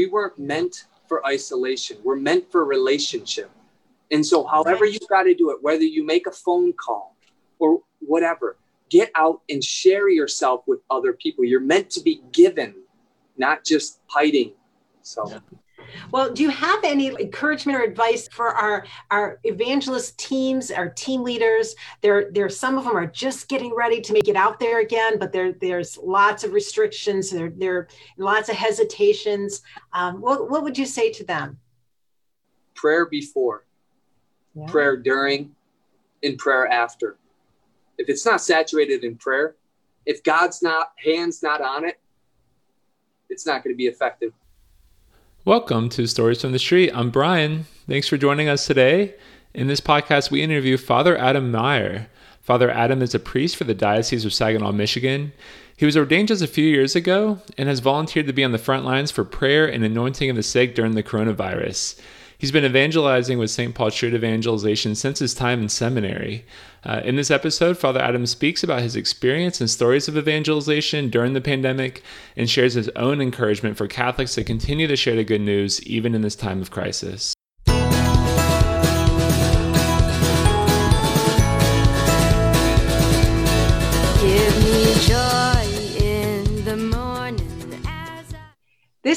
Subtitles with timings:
[0.00, 1.98] we weren't meant for isolation.
[2.02, 3.50] We're meant for relationship.
[4.10, 7.16] And so, however you got to do it, whether you make a phone call
[7.58, 8.56] or whatever,
[8.88, 11.44] get out and share yourself with other people.
[11.44, 12.74] You're meant to be given,
[13.36, 14.52] not just hiding.
[15.02, 15.30] So.
[15.30, 15.40] Yeah.
[16.10, 21.22] Well, do you have any encouragement or advice for our our evangelist teams, our team
[21.22, 21.74] leaders?
[22.00, 22.48] There, there.
[22.48, 25.52] Some of them are just getting ready to make it out there again, but there,
[25.52, 27.30] there's lots of restrictions.
[27.30, 29.62] There, there, lots of hesitations.
[29.92, 31.58] Um, what, what would you say to them?
[32.74, 33.64] Prayer before,
[34.54, 34.66] yeah.
[34.66, 35.54] prayer during,
[36.22, 37.16] and prayer after.
[37.98, 39.56] If it's not saturated in prayer,
[40.06, 42.00] if God's not hands not on it,
[43.28, 44.32] it's not going to be effective.
[45.46, 46.92] Welcome to Stories from the Street.
[46.94, 47.64] I'm Brian.
[47.88, 49.14] Thanks for joining us today.
[49.54, 52.08] In this podcast, we interview Father Adam Maher.
[52.42, 55.32] Father Adam is a priest for the Diocese of Saginaw, Michigan.
[55.74, 58.58] He was ordained just a few years ago and has volunteered to be on the
[58.58, 61.98] front lines for prayer and anointing of the sick during the coronavirus.
[62.36, 63.74] He's been evangelizing with St.
[63.74, 66.44] Paul Street Evangelization since his time in seminary.
[66.84, 71.34] Uh, in this episode, Father Adam speaks about his experience and stories of evangelization during
[71.34, 72.02] the pandemic
[72.36, 76.14] and shares his own encouragement for Catholics to continue to share the good news even
[76.14, 77.34] in this time of crisis.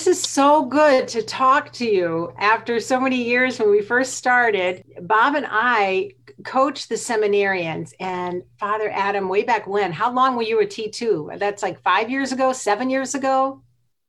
[0.04, 4.16] This is so good to talk to you after so many years when we first
[4.16, 4.84] started.
[5.04, 6.12] Bob and I
[6.44, 9.94] coached the seminarians and Father Adam way back when.
[9.94, 11.40] How long were you a T2?
[11.40, 13.62] That's like five years ago, seven years ago?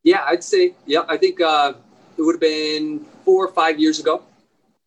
[0.02, 1.74] Yeah, I'd say, yeah, I think uh,
[2.18, 4.24] it would have been four or five years ago.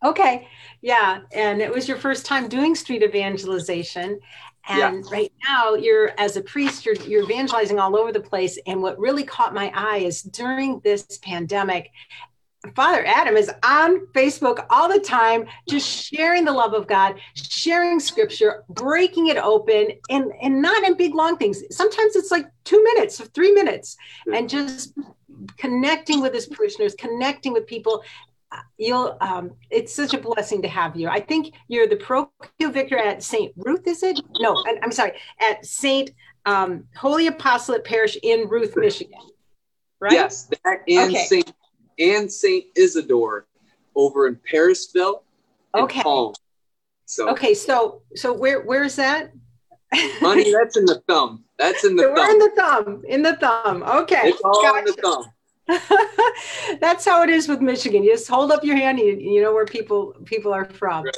[0.03, 0.45] Okay.
[0.81, 1.21] Yeah.
[1.31, 4.19] And it was your first time doing street evangelization.
[4.67, 5.11] And yeah.
[5.11, 8.59] right now, you're as a priest, you're, you're evangelizing all over the place.
[8.67, 11.91] And what really caught my eye is during this pandemic,
[12.75, 17.99] Father Adam is on Facebook all the time, just sharing the love of God, sharing
[17.99, 21.63] scripture, breaking it open, and, and not in big long things.
[21.69, 23.95] Sometimes it's like two minutes, or three minutes,
[24.25, 24.33] hmm.
[24.33, 24.93] and just
[25.57, 28.03] connecting with his parishioners, connecting with people
[28.77, 31.07] you'll um, it's such a blessing to have you.
[31.07, 34.19] I think you're the parochial vicar at st ruth is it?
[34.39, 36.11] No i'm sorry at st
[36.45, 39.19] um, holy apostolate parish in ruth michigan
[39.99, 40.13] right?
[40.13, 41.25] Yes that and okay.
[41.25, 41.53] st
[41.99, 43.47] and st isidore
[43.95, 45.21] over in parisville
[45.75, 46.03] okay.
[47.05, 49.31] So okay so so where where is that?
[49.93, 51.45] Honey that's in the thumb.
[51.57, 52.15] That's in the so thumb.
[52.15, 53.83] we're in the thumb in the thumb.
[53.83, 54.79] Okay it's all gotcha.
[54.79, 55.25] in the thumb
[56.79, 58.03] That's how it is with Michigan.
[58.03, 61.05] You just hold up your hand, you, you know where people people are from.
[61.05, 61.15] Right.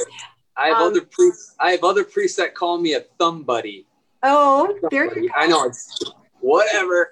[0.58, 1.56] I have um, other priests.
[1.60, 3.86] I have other priests that call me a thumb buddy.
[4.24, 5.36] Oh, there you go.
[5.36, 6.02] I know it's
[6.42, 7.12] whatever.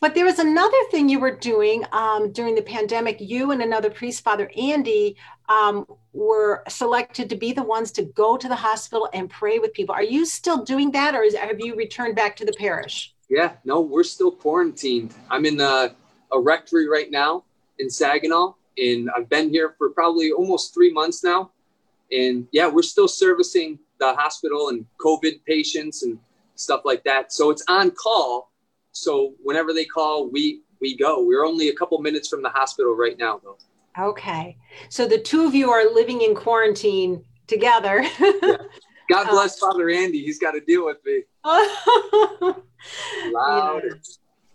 [0.00, 3.18] But there was another thing you were doing um, during the pandemic.
[3.20, 5.16] You and another priest, Father Andy,
[5.48, 9.72] um, were selected to be the ones to go to the hospital and pray with
[9.72, 9.94] people.
[9.94, 13.14] Are you still doing that, or is, have you returned back to the parish?
[13.30, 15.14] Yeah, no, we're still quarantined.
[15.30, 15.94] I'm in the
[16.32, 17.44] a rectory right now
[17.78, 21.50] in Saginaw, and I've been here for probably almost three months now.
[22.10, 26.18] And yeah, we're still servicing the hospital and COVID patients and
[26.56, 27.32] stuff like that.
[27.32, 28.50] So it's on call.
[28.92, 31.24] So whenever they call, we we go.
[31.24, 33.56] We're only a couple minutes from the hospital right now, though.
[33.98, 34.56] Okay,
[34.88, 38.02] so the two of you are living in quarantine together.
[38.20, 38.56] yeah.
[39.10, 40.24] God bless uh, Father Andy.
[40.24, 41.22] He's got to deal with me.
[43.32, 43.82] Loud.
[43.84, 43.90] Yeah.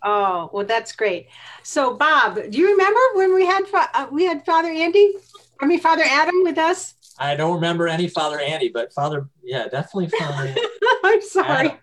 [0.02, 1.28] Oh, well, that's great.
[1.62, 5.14] So, Bob, do you remember when we had uh, we had Father Andy?
[5.60, 6.94] I mean, Father Adam with us.
[7.18, 10.54] I don't remember any Father Andy, but Father, yeah, definitely Father.
[11.04, 11.48] I'm sorry.
[11.48, 11.78] Adam.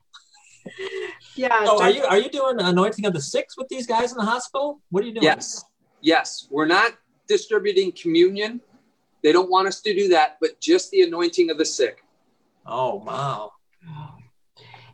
[1.35, 1.49] Yeah.
[1.67, 4.23] Oh, are you are you doing anointing of the sick with these guys in the
[4.23, 4.81] hospital?
[4.89, 5.23] What are you doing?
[5.23, 5.65] Yes,
[6.01, 6.47] yes.
[6.49, 6.93] We're not
[7.27, 8.61] distributing communion.
[9.21, 12.03] They don't want us to do that, but just the anointing of the sick.
[12.65, 13.51] Oh wow.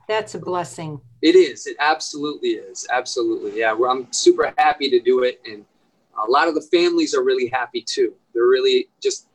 [0.08, 1.00] That's a blessing.
[1.22, 1.68] It is.
[1.68, 2.88] It absolutely is.
[2.92, 3.60] Absolutely.
[3.60, 3.76] Yeah.
[3.88, 5.40] I'm super happy to do it.
[5.46, 5.66] And
[6.26, 8.14] a lot of the families are really happy too.
[8.34, 9.28] They're really just,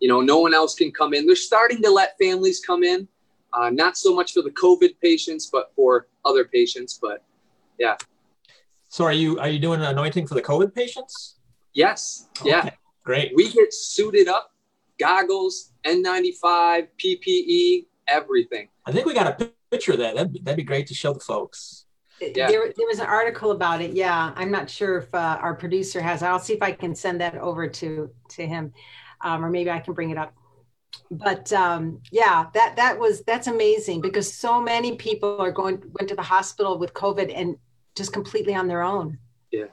[0.00, 1.26] you know, no one else can come in.
[1.26, 3.06] They're starting to let families come in.
[3.52, 6.98] Uh, not so much for the COVID patients, but for other patients.
[7.00, 7.22] But
[7.78, 7.96] yeah.
[8.88, 11.36] So are you are you doing an anointing for the COVID patients?
[11.72, 12.28] Yes.
[12.40, 12.50] Okay.
[12.50, 12.70] Yeah.
[13.04, 13.32] Great.
[13.36, 14.52] We get suited up,
[14.98, 18.68] goggles, N95, PPE, everything.
[18.84, 20.14] I think we got a picture of that.
[20.16, 21.86] That'd, that'd be great to show the folks.
[22.20, 22.48] Yeah.
[22.48, 23.92] There, there was an article about it.
[23.92, 26.22] Yeah, I'm not sure if uh, our producer has.
[26.22, 28.72] I'll see if I can send that over to to him,
[29.20, 30.32] um, or maybe I can bring it up.
[31.10, 36.08] But um, yeah, that that was that's amazing because so many people are going went
[36.08, 37.56] to the hospital with COVID and
[37.94, 39.18] just completely on their own.
[39.50, 39.66] Yeah.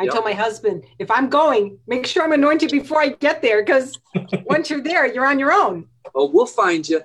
[0.00, 0.12] I yep.
[0.12, 3.98] told my husband, if I'm going, make sure I'm anointed before I get there because
[4.44, 5.88] once you're there, you're on your own.
[6.14, 7.02] Oh, we'll find you.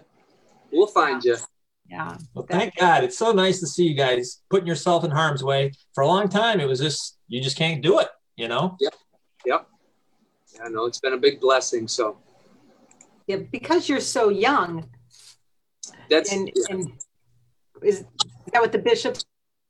[0.72, 1.38] We'll find you.
[1.94, 2.18] Yeah.
[2.34, 3.04] Well, thank God.
[3.04, 5.74] It's so nice to see you guys putting yourself in harm's way.
[5.94, 8.76] For a long time, it was just, you just can't do it, you know?
[8.80, 8.96] Yep.
[9.46, 9.68] Yep.
[10.56, 11.88] Yeah, no, it's been a big blessing.
[11.88, 12.18] So,
[13.28, 14.90] yeah, because you're so young.
[16.10, 16.64] That's, and, yeah.
[16.72, 16.92] and
[17.84, 18.06] is, is
[18.54, 19.18] that what the bishop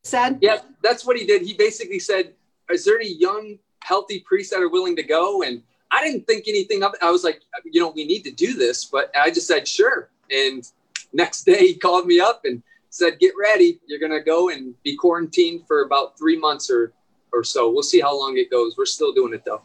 [0.06, 0.40] said?
[0.42, 1.42] Yeah, that's what he did.
[1.42, 2.36] He basically said,
[2.72, 5.44] Is there any young, healthy priests that are willing to go?
[5.44, 5.62] And
[5.92, 7.04] I didn't think anything of it.
[7.04, 8.86] I was like, You know, we need to do this.
[8.86, 10.10] But I just said, Sure.
[10.32, 10.64] And
[11.14, 13.80] next day he called me up and said, Get ready.
[13.88, 16.94] You're going to go and be quarantined for about three months or,
[17.32, 17.72] or so.
[17.72, 18.76] We'll see how long it goes.
[18.78, 19.62] We're still doing it though.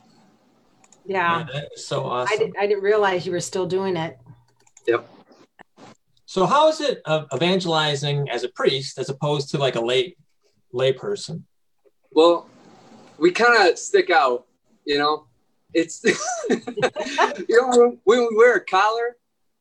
[1.04, 1.46] Yeah.
[1.52, 2.32] yeah so awesome.
[2.32, 4.18] I, did, I didn't realize you were still doing it.
[4.86, 5.08] Yep.
[6.26, 10.16] So how is it uh, evangelizing as a priest as opposed to like a lay
[10.72, 11.46] lay person?
[12.12, 12.48] Well,
[13.18, 14.46] we kind of stick out,
[14.84, 15.26] you know.
[15.74, 16.02] It's
[16.50, 16.60] you
[17.48, 19.16] know when we wear a collar.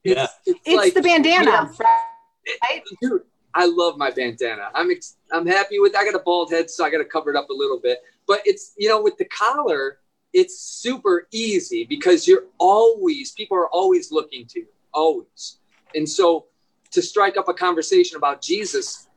[0.08, 2.82] It's, yeah, it's, it's like, the bandana, right?
[3.02, 3.24] Dude,
[3.54, 4.70] I love my bandana.
[4.74, 5.98] I'm ex- I'm happy with.
[5.98, 8.00] I got a bald head, so I got to cover it up a little bit.
[8.26, 10.00] But it's you know with the collar,
[10.32, 15.58] it's super easy because you're always people are always looking to you, always,
[15.94, 16.46] and so
[16.92, 19.10] to strike up a conversation about Jesus,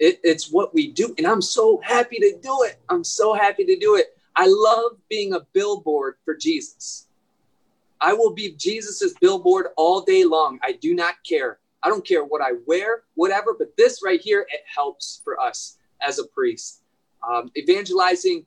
[0.00, 1.14] it, it's what we do.
[1.18, 2.80] And I'm so happy to do it.
[2.88, 4.16] I'm so happy to do it.
[4.36, 7.03] I love being a billboard for Jesus.
[8.04, 10.60] I will be Jesus's billboard all day long.
[10.62, 11.58] I do not care.
[11.82, 15.78] I don't care what I wear, whatever, but this right here, it helps for us
[16.00, 16.82] as a priest.
[17.28, 18.44] Um, evangelizing,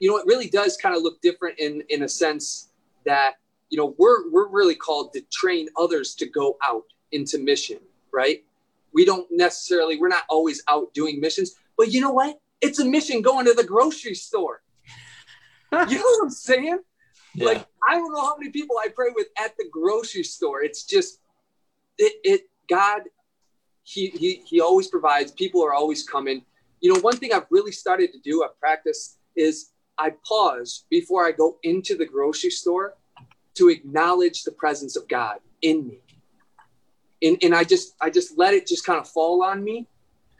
[0.00, 2.70] you know, it really does kind of look different in, in a sense
[3.04, 3.34] that,
[3.70, 7.78] you know, we're, we're really called to train others to go out into mission
[8.12, 8.44] right?
[8.92, 12.38] We don't necessarily, we're not always out doing missions, but you know what?
[12.60, 14.62] It's a mission going to the grocery store.
[15.72, 16.78] you know what I'm saying?
[17.34, 17.46] Yeah.
[17.46, 20.62] Like, I don't know how many people I pray with at the grocery store.
[20.62, 21.20] It's just,
[21.98, 23.02] it, it God,
[23.82, 25.32] he, he, he always provides.
[25.32, 26.44] People are always coming.
[26.80, 31.26] You know, one thing I've really started to do, I've practiced, is I pause before
[31.26, 32.94] I go into the grocery store
[33.54, 35.98] to acknowledge the presence of God in me
[37.22, 39.86] and, and I just I just let it just kind of fall on me,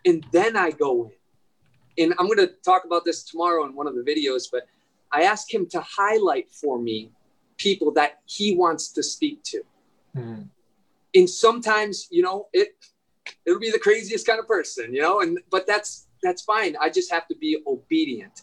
[0.05, 1.13] and then I go in.
[2.05, 4.67] And I'm going to talk about this tomorrow in one of the videos, but
[5.13, 7.11] I ask him to highlight for me
[7.59, 9.63] people that he wants to speak to.
[10.17, 10.49] Mm.
[11.15, 12.75] And sometimes, you know, it
[13.47, 16.77] it'll be the craziest kind of person, you know, and but that's that's fine.
[16.81, 18.43] I just have to be obedient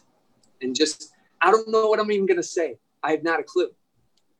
[0.62, 2.78] and just I don't know what I'm even going to say.
[3.02, 3.70] I have not a clue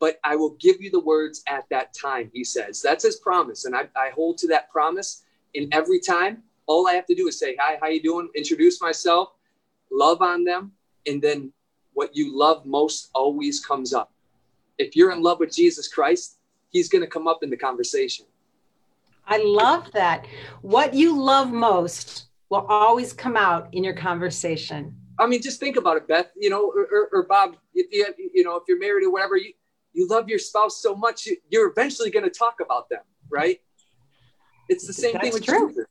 [0.01, 2.81] but I will give you the words at that time, he says.
[2.81, 3.67] That's his promise.
[3.67, 5.23] And I, I hold to that promise.
[5.55, 8.29] And every time, all I have to do is say, hi, how you doing?
[8.35, 9.35] Introduce myself,
[9.93, 10.73] love on them.
[11.07, 11.53] And then
[11.95, 14.13] what you love most always comes up.
[14.79, 16.39] If you're in love with Jesus Christ,
[16.71, 18.27] he's going to come up in the conversation.
[19.27, 20.27] I love that.
[20.63, 24.97] What you love most will always come out in your conversation.
[25.19, 26.31] I mean, just think about it, Beth.
[26.37, 27.57] You know, or, or, or Bob.
[27.75, 29.53] If you, you know, if you're married or whatever, you,
[29.93, 33.61] you love your spouse so much, you're eventually going to talk about them, right?
[34.69, 35.69] It's the same That's thing with true.
[35.69, 35.87] Jesus.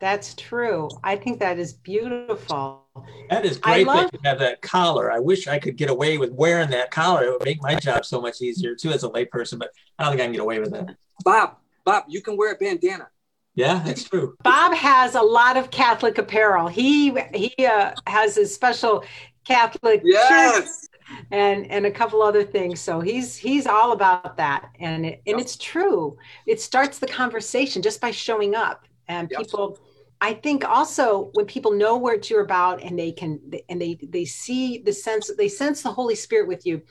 [0.00, 0.88] That's true.
[1.04, 2.86] I think that is beautiful.
[3.28, 5.12] That is great love- that you have that collar.
[5.12, 7.24] I wish I could get away with wearing that collar.
[7.24, 10.12] It would make my job so much easier too as a layperson, but I don't
[10.12, 10.96] think I can get away with that.
[11.22, 13.08] Bob, Bob, you can wear a bandana.
[13.54, 14.36] Yeah, that's true.
[14.42, 16.66] Bob has a lot of Catholic apparel.
[16.66, 19.04] He he uh, has his special
[19.44, 20.88] Catholic yes
[21.30, 25.38] and and a couple other things so he's he's all about that and it, and
[25.38, 25.40] yep.
[25.40, 26.16] it's true
[26.46, 29.40] it starts the conversation just by showing up and yep.
[29.40, 29.78] people
[30.20, 34.24] i think also when people know what you're about and they can and they they
[34.24, 36.82] see the sense they sense the holy spirit with you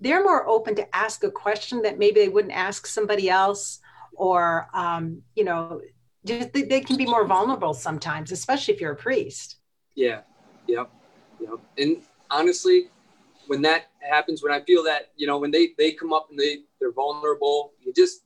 [0.00, 3.80] they're more open to ask a question that maybe they wouldn't ask somebody else
[4.12, 5.80] or um, you know
[6.26, 9.56] just, they, they can be more vulnerable sometimes especially if you're a priest.
[9.94, 10.20] Yeah.
[10.66, 10.90] Yep.
[11.40, 11.58] Yep.
[11.78, 12.90] And honestly
[13.50, 16.38] when that happens, when I feel that, you know, when they, they come up and
[16.38, 18.22] they, they're vulnerable, you just,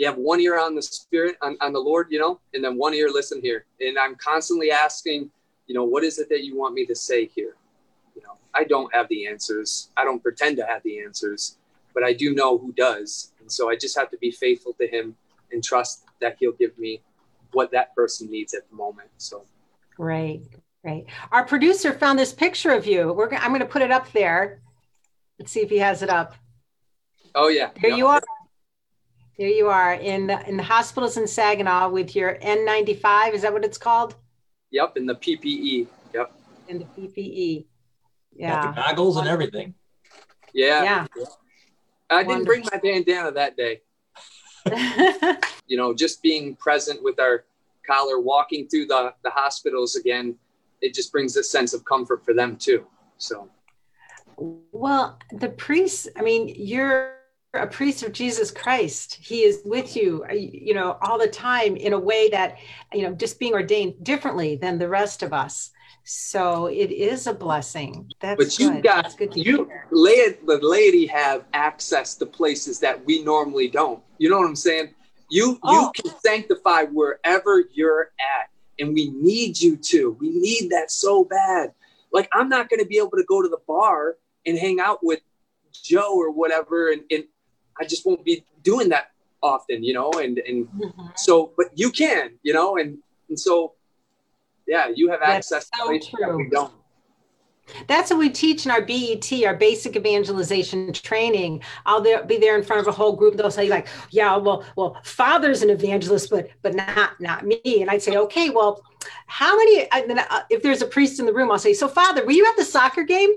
[0.00, 2.78] you have one ear on the spirit, on, on the Lord, you know, and then
[2.78, 3.66] one ear listen here.
[3.80, 5.30] And I'm constantly asking,
[5.66, 7.54] you know, what is it that you want me to say here?
[8.16, 9.90] You know, I don't have the answers.
[9.98, 11.58] I don't pretend to have the answers,
[11.92, 13.32] but I do know who does.
[13.40, 15.16] And so I just have to be faithful to him
[15.52, 17.02] and trust that he'll give me
[17.52, 19.10] what that person needs at the moment.
[19.18, 19.44] So
[19.96, 20.44] great.
[20.82, 21.08] Great.
[21.30, 23.12] Our producer found this picture of you.
[23.12, 24.62] We're I'm going to put it up there.
[25.38, 26.36] Let's see if he has it up.
[27.34, 27.68] Oh yeah.
[27.82, 28.22] There you are.
[29.40, 33.32] There you are in the in the hospitals in Saginaw with your N95.
[33.32, 34.14] Is that what it's called?
[34.70, 35.86] Yep, in the PPE.
[36.12, 36.32] Yep.
[36.68, 37.64] In the PPE.
[38.36, 38.62] Yeah.
[38.62, 39.72] Got the goggles and everything.
[40.52, 40.82] Yeah.
[40.82, 41.06] Yeah.
[42.10, 43.80] I didn't bring my bandana that day.
[45.66, 47.46] you know, just being present with our
[47.86, 50.36] collar, walking through the, the hospitals again,
[50.82, 52.84] it just brings a sense of comfort for them too.
[53.16, 53.48] So,
[54.36, 57.19] well, the priests, I mean, you're
[57.54, 59.14] a priest of Jesus Christ.
[59.20, 62.58] He is with you, uh, you know, all the time in a way that,
[62.92, 65.70] you know, just being ordained differently than the rest of us.
[66.04, 68.10] So it is a blessing.
[68.20, 68.82] That's but you good.
[68.82, 74.02] got you lay the laity have access to places that we normally don't.
[74.18, 74.94] You know what I'm saying?
[75.28, 75.92] You oh.
[75.94, 80.16] you can sanctify wherever you're at, and we need you to.
[80.18, 81.74] We need that so bad.
[82.12, 84.16] Like I'm not going to be able to go to the bar
[84.46, 85.20] and hang out with
[85.84, 87.24] Joe or whatever, and, and
[87.80, 89.10] I just won't be doing that
[89.42, 90.10] often, you know.
[90.12, 91.06] And and mm-hmm.
[91.16, 93.74] so, but you can, you know, and and so
[94.66, 96.72] yeah, you have That's access so to places that we don't.
[97.86, 101.62] That's what we teach in our BET, our basic evangelization training.
[101.86, 103.36] I'll there, be there in front of a whole group.
[103.36, 107.90] They'll say like, "Yeah, well, well, Father's an evangelist, but but not not me." And
[107.90, 108.82] I'd say, "Okay, well,
[109.26, 112.24] how many?" I, uh, if there's a priest in the room, I'll say, "So, Father,
[112.24, 113.30] were you at the soccer game?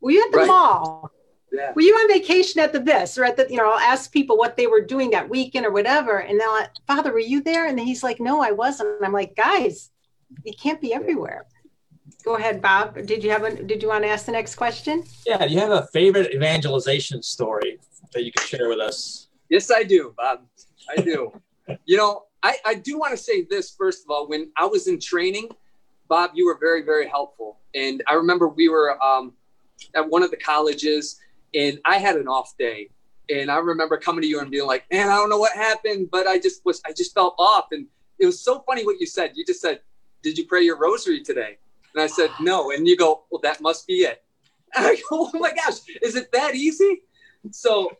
[0.00, 0.46] Were you at the right.
[0.46, 1.10] mall?
[1.52, 1.72] Yeah.
[1.74, 3.46] Were you on vacation at the this or at the?
[3.50, 6.60] You know, I'll ask people what they were doing that weekend or whatever, and they'll,
[6.86, 7.66] Father, were you there?
[7.66, 9.90] And he's like, "No, I wasn't." And I'm like, "Guys,
[10.44, 11.46] you can't be everywhere."
[12.24, 12.94] Go ahead, Bob.
[13.06, 15.04] Did you have a, did you want to ask the next question?
[15.26, 15.44] Yeah.
[15.46, 17.80] Do you have a favorite evangelization story
[18.12, 19.28] that you can share with us?
[19.48, 20.42] Yes, I do, Bob.
[20.88, 21.32] I do.
[21.84, 24.28] you know, I, I do want to say this first of all.
[24.28, 25.48] When I was in training,
[26.08, 27.58] Bob, you were very, very helpful.
[27.74, 29.32] And I remember we were um,
[29.94, 31.20] at one of the colleges
[31.54, 32.90] and I had an off day.
[33.28, 36.08] And I remember coming to you and being like, man, I don't know what happened,
[36.10, 37.66] but I just was, I just felt off.
[37.70, 37.86] And
[38.18, 39.32] it was so funny what you said.
[39.34, 39.80] You just said,
[40.22, 41.58] did you pray your rosary today?
[41.94, 42.72] And I said, no.
[42.72, 44.22] And you go, well, that must be it.
[44.76, 47.02] And I go, oh my gosh, is it that easy?
[47.50, 47.90] So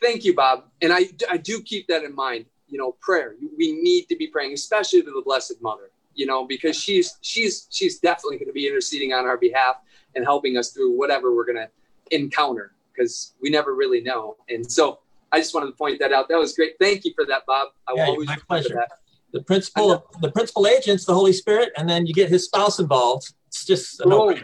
[0.00, 0.66] thank you, Bob.
[0.80, 2.46] And I, I do keep that in mind.
[2.68, 3.34] You know, prayer.
[3.58, 5.90] We need to be praying, especially to the Blessed Mother.
[6.14, 9.76] You know, because she's she's she's definitely going to be interceding on our behalf
[10.14, 11.68] and helping us through whatever we're going to
[12.10, 14.36] encounter because we never really know.
[14.48, 15.00] And so
[15.32, 16.28] I just wanted to point that out.
[16.28, 16.74] That was great.
[16.80, 17.68] Thank you for that, Bob.
[17.88, 18.74] I yeah, will always my pleasure.
[18.74, 18.90] That
[19.32, 23.34] the principal the principal agent's the Holy Spirit, and then you get his spouse involved.
[23.48, 24.40] It's just a boom,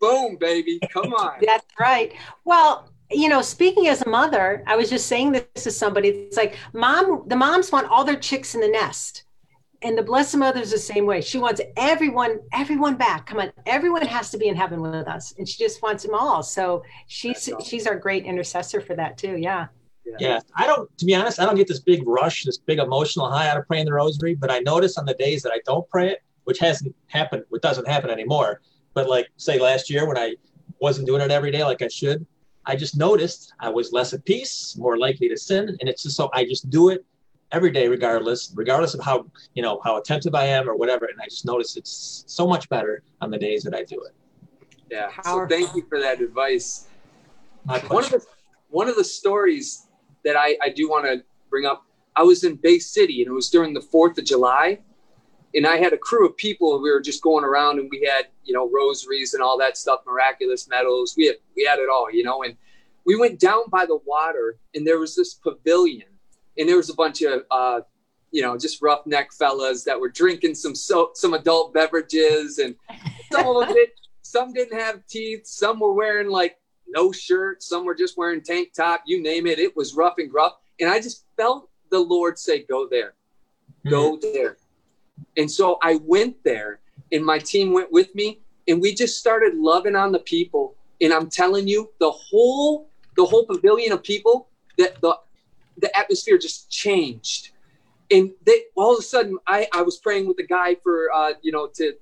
[0.00, 1.38] boom, baby, come on.
[1.44, 2.12] That's right.
[2.44, 6.08] Well, you know, speaking as a mother, I was just saying this to somebody.
[6.08, 9.24] It's like mom, the moms want all their chicks in the nest.
[9.84, 11.20] And the Blessed Mother's the same way.
[11.20, 13.26] She wants everyone, everyone back.
[13.26, 16.14] Come on, everyone has to be in heaven with us, and she just wants them
[16.14, 16.42] all.
[16.42, 19.36] So she's she's our great intercessor for that too.
[19.36, 19.66] Yeah.
[20.06, 20.16] Yeah.
[20.18, 20.40] yeah.
[20.56, 23.48] I don't, to be honest, I don't get this big rush, this big emotional high
[23.48, 24.34] out of praying the rosary.
[24.34, 27.62] But I notice on the days that I don't pray it, which hasn't happened, which
[27.62, 28.62] doesn't happen anymore.
[28.94, 30.34] But like, say, last year when I
[30.80, 32.26] wasn't doing it every day like I should,
[32.64, 35.76] I just noticed I was less at peace, more likely to sin.
[35.80, 37.04] And it's just so I just do it
[37.52, 41.06] every day, regardless, regardless of how, you know, how attentive I am or whatever.
[41.06, 44.14] And I just notice it's so much better on the days that I do it.
[44.90, 45.10] Yeah.
[45.22, 46.88] So thank you for that advice.
[47.64, 48.24] One of the
[48.68, 49.86] one of the stories
[50.24, 51.84] that I, I do want to bring up.
[52.16, 54.80] I was in Bay City and it was during the 4th of July.
[55.54, 56.82] And I had a crew of people.
[56.82, 60.00] We were just going around and we had, you know, rosaries and all that stuff,
[60.04, 61.14] miraculous medals.
[61.16, 62.42] We had, we had it all, you know.
[62.42, 62.56] And
[63.06, 66.08] we went down by the water and there was this pavilion
[66.58, 67.80] and there was a bunch of, uh,
[68.30, 72.74] you know, just roughneck fellas that were drinking some so, some adult beverages, and
[73.30, 73.90] some of them did,
[74.22, 76.58] some didn't have teeth, some were wearing like
[76.94, 77.62] no shirt.
[77.62, 79.02] Some were just wearing tank top.
[79.06, 79.58] You name it.
[79.58, 80.54] It was rough and gruff.
[80.80, 83.14] And I just felt the Lord say, "Go there,
[83.88, 84.32] go mm-hmm.
[84.32, 84.56] there."
[85.36, 86.80] And so I went there,
[87.12, 90.76] and my team went with me, and we just started loving on the people.
[91.00, 95.16] And I'm telling you, the whole the whole pavilion of people that the
[95.78, 97.50] the atmosphere just changed.
[98.10, 101.32] And they all of a sudden, I I was praying with the guy for uh,
[101.42, 101.94] you know to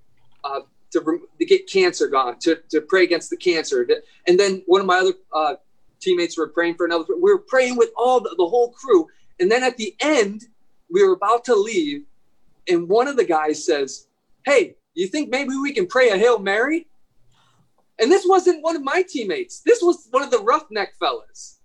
[0.45, 0.61] uh,
[0.93, 3.89] to, to get cancer gone, to, to pray against the cancer.
[4.27, 5.55] And then one of my other uh,
[6.01, 7.05] teammates were praying for another.
[7.15, 9.07] We were praying with all the, the whole crew.
[9.41, 10.45] And then at the end,
[10.91, 12.05] we were about to leave,
[12.69, 14.09] and one of the guys says,
[14.45, 16.87] Hey, you think maybe we can pray a Hail Mary?
[17.99, 19.61] And this wasn't one of my teammates.
[19.61, 21.61] This was one of the roughneck fellas.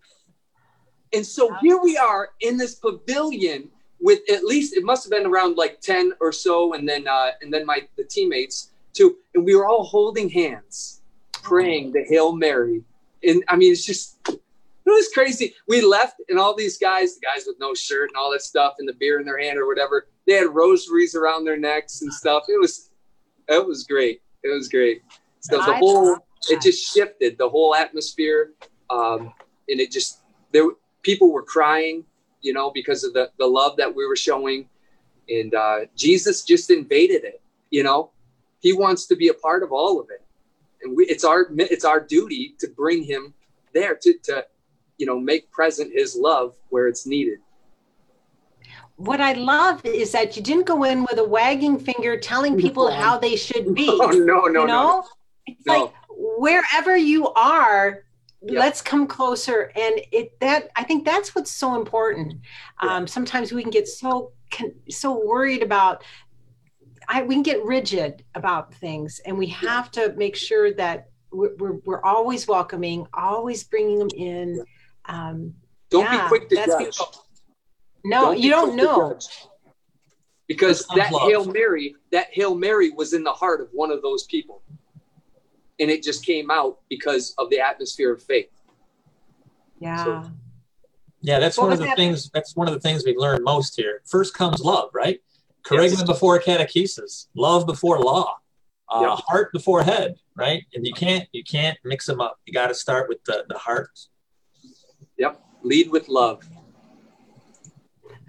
[1.13, 5.25] And so here we are in this pavilion with at least it must have been
[5.25, 9.17] around like 10 or so and then uh, and then my the teammates too.
[9.35, 12.83] And we were all holding hands, praying the Hail Mary.
[13.23, 14.39] And I mean, it's just, it
[14.85, 15.53] was crazy.
[15.67, 18.75] We left, and all these guys, the guys with no shirt and all that stuff,
[18.79, 22.11] and the beer in their hand or whatever, they had rosaries around their necks and
[22.13, 22.43] stuff.
[22.47, 22.89] It was,
[23.47, 24.21] it was great.
[24.43, 25.01] It was great.
[25.39, 26.17] So the whole,
[26.49, 28.51] it just shifted the whole atmosphere,
[28.89, 29.33] um,
[29.69, 30.21] and it just
[30.51, 30.67] there
[31.07, 32.03] people were crying,
[32.41, 34.67] you know, because of the the love that we were showing,
[35.29, 37.41] and uh, Jesus just invaded it.
[37.71, 38.11] You know,
[38.59, 40.21] He wants to be a part of all of it,
[40.81, 43.33] and we, it's our it's our duty to bring Him
[43.73, 44.45] there to to
[44.97, 47.39] you know make present His love where it's needed
[48.97, 52.89] what I love is that you didn't go in with a wagging finger telling people
[52.89, 53.87] how they should be.
[54.01, 54.65] Oh, no, no, you know?
[54.65, 55.05] no.
[55.45, 55.73] It's No.
[55.73, 58.06] like wherever you are,
[58.49, 58.59] Yep.
[58.59, 59.71] let's come closer.
[59.75, 62.35] And it that I think that's what's so important.
[62.79, 66.03] Um, sometimes we can get so con- so worried about.
[67.09, 71.55] I, we can get rigid about things, and we have to make sure that we're,
[71.55, 74.61] we're, we're always welcoming, always bringing them in.
[75.05, 75.53] Um,
[75.89, 76.79] Don't Yeah, be quick to that's judge.
[76.79, 77.25] beautiful.
[78.03, 79.17] no, be you don't know.
[80.47, 81.29] Because that love.
[81.29, 84.61] Hail Mary, that Hail Mary was in the heart of one of those people.
[85.79, 88.49] And it just came out because of the atmosphere of faith.
[89.79, 90.25] Yeah.
[91.21, 91.97] Yeah, that's What one of the that?
[91.97, 92.29] things.
[92.33, 94.01] That's one of the things we learn most here.
[94.05, 95.19] First comes love, right?
[95.69, 95.93] Yes.
[95.93, 98.37] Charisma before catechesis, love before law,
[98.89, 99.15] uh, Yeah.
[99.27, 100.63] heart before head, right?
[100.73, 102.39] And you can't you can't mix them up.
[102.45, 103.89] You got to start with the the heart.
[105.17, 105.41] Yep.
[105.63, 106.47] Lead with love.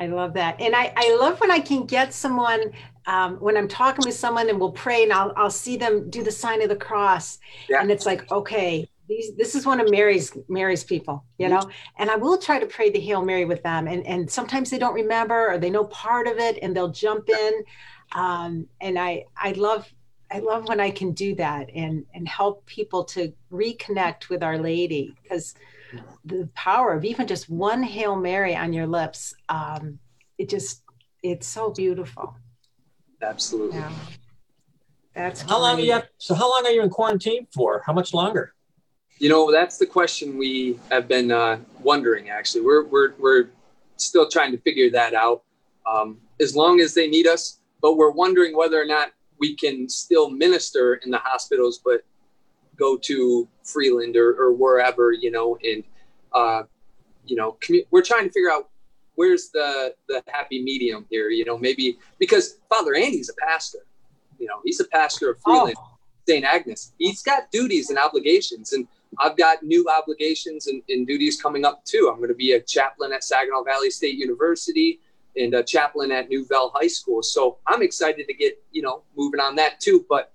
[0.00, 0.61] I love that.
[0.61, 2.73] And I, I love when I can get someone,
[3.09, 6.23] um, when I'm talking with someone and we'll pray and I'll, I'll see them do
[6.23, 7.38] the sign of the cross.
[7.67, 7.81] Yeah.
[7.81, 11.62] And it's like, okay, these, this is one of Mary's, Mary's people, you know,
[11.99, 13.88] and I will try to pray the Hail Mary with them.
[13.88, 17.31] And, and sometimes they don't remember or they know part of it and they'll jump
[17.31, 17.65] in.
[18.12, 19.91] Um, and I, I love,
[20.31, 24.59] I love when I can do that and, and help people to reconnect with Our
[24.59, 25.55] Lady because
[26.27, 29.99] the power of even just one Hail Mary on your lips, um,
[30.37, 30.83] it just,
[31.23, 32.37] it's so beautiful.
[33.23, 33.79] Absolutely.
[33.79, 33.93] Yeah.
[35.15, 35.93] That's How long are you?
[35.93, 37.83] Have, so how long are you in quarantine for?
[37.85, 38.55] How much longer?
[39.19, 42.31] You know, that's the question we have been uh, wondering.
[42.31, 43.49] Actually, we're we're we're
[43.97, 45.43] still trying to figure that out.
[45.91, 49.09] Um, as long as they need us, but we're wondering whether or not
[49.41, 52.02] we can still minister in the hospitals, but
[52.76, 55.83] go to Freeland or, or wherever, you know, and
[56.33, 56.63] uh,
[57.25, 58.69] you know, commu- we're trying to figure out
[59.19, 61.28] where's the the happy medium here.
[61.28, 63.81] You know, maybe because Father Andy's a pastor.
[64.39, 65.75] You know, he's a pastor of Freeland.
[65.76, 66.45] Oh, St.
[66.45, 66.93] Agnes.
[66.99, 68.87] He's got duties and obligations, and
[69.19, 72.09] I've got new obligations and, and duties coming up too.
[72.13, 75.00] I'm going to be a chaplain at Saginaw Valley State University
[75.37, 77.23] and a chaplain at New High School.
[77.23, 80.07] So I'm excited to get you know moving on that too.
[80.09, 80.33] But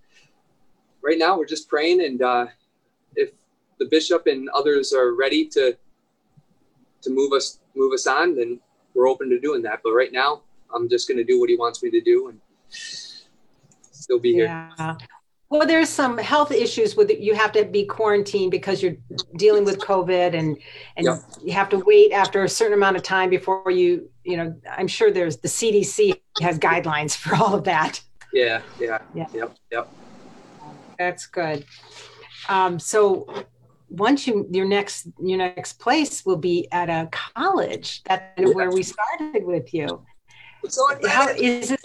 [1.01, 2.47] right now we're just praying, and uh,
[3.15, 3.29] if
[3.79, 5.77] the bishop and others are ready to
[7.03, 8.59] to move us move us on, then
[8.93, 9.81] we're open to doing that.
[9.83, 10.41] But right now,
[10.73, 14.45] I'm just going to do what he wants me to do and still be here.
[14.45, 14.95] yeah.
[15.49, 17.19] Well, there's some health issues with it.
[17.19, 18.95] You have to be quarantined because you're
[19.37, 20.57] dealing with COVID and,
[20.97, 21.19] and Yeah.
[21.43, 24.87] you have to wait after a certain amount of time before you, you know, I'm
[24.87, 28.01] sure there's the CDC has guidelines for all of that.
[28.33, 29.27] Yeah, yeah, Yeah.
[29.31, 29.89] yep, yep.
[30.97, 31.65] That's good.
[32.49, 33.27] Um, so
[33.93, 38.03] once you your next your next place will be at a college.
[38.03, 40.03] That's where we started with you.
[40.67, 41.79] So How is it?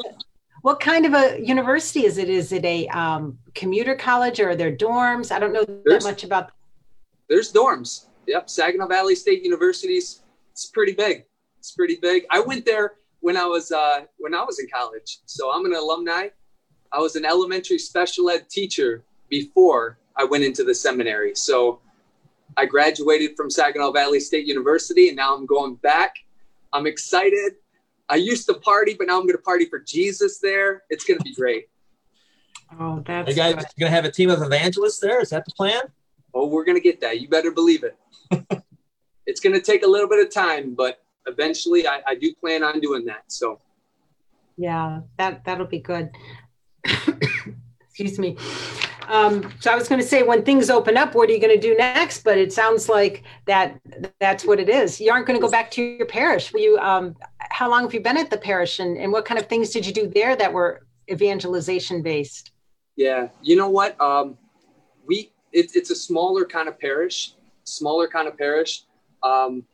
[0.63, 2.29] What kind of a university is it?
[2.29, 5.31] Is it a um, commuter college or are there dorms?
[5.31, 6.51] I don't know that much about.
[7.29, 8.07] there's dorms.
[8.27, 10.23] Yep, Saginaw Valley State University's
[10.59, 11.25] it's pretty big.
[11.61, 12.25] It's pretty big.
[12.31, 15.75] I went there when I was uh, when I was in college, so I'm an
[15.75, 16.29] alumni.
[16.91, 21.35] I was an elementary special ed teacher before I went into the seminary.
[21.37, 21.81] So
[22.57, 26.15] I graduated from Saginaw Valley State University, and now I'm going back.
[26.73, 27.55] I'm excited.
[28.09, 30.83] I used to party, but now I'm going to party for Jesus there.
[30.91, 31.69] It's going to be great.
[32.79, 33.65] Oh, Are that's you guys good.
[33.79, 35.21] going to have a team of evangelists there?
[35.21, 35.83] Is that the plan?
[36.35, 37.21] Oh, we're going to get that.
[37.21, 37.97] You better believe it.
[39.27, 42.63] it's going to take a little bit of time, but eventually I, I do plan
[42.63, 43.25] on doing that.
[43.29, 43.61] So,
[44.57, 46.11] Yeah, that that'll be good.
[47.99, 48.37] Excuse me.
[49.09, 51.59] Um, so I was going to say, when things open up, what are you going
[51.59, 52.25] to do next?
[52.25, 53.81] But it sounds like that
[54.21, 55.01] that's what it is.
[55.01, 56.53] You aren't going to go back to your parish.
[56.53, 56.79] Will you?
[56.79, 59.71] Um, how long have you been at the parish, and, and what kind of things
[59.71, 62.53] did you do there that were evangelization based?
[62.99, 63.99] yeah, you know what?
[64.01, 64.37] Um,
[65.07, 67.33] we it, it's a smaller kind of parish,
[67.63, 68.83] smaller kind of parish.
[69.23, 69.65] Um,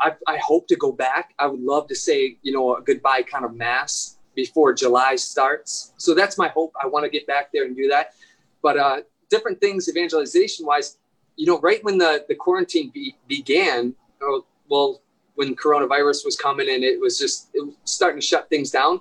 [0.00, 1.34] I, I hope to go back.
[1.38, 5.92] I would love to say, you know, a goodbye kind of mass before July starts.
[5.96, 6.72] So that's my hope.
[6.82, 8.14] I want to get back there and do that.
[8.62, 8.96] But uh,
[9.30, 10.98] different things evangelization wise,
[11.36, 15.02] you know, right when the, the quarantine be, began, oh, well,
[15.34, 19.00] when coronavirus was coming and it was just it was starting to shut things down,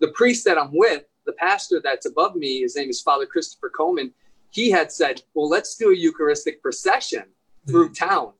[0.00, 3.70] the priest that I'm with, the pastor that's above me, his name is Father Christopher
[3.70, 4.12] Coleman.
[4.50, 7.24] he had said, "Well, let's do a Eucharistic procession
[7.66, 8.32] through town."